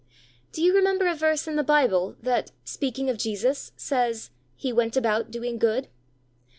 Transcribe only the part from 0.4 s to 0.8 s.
Do you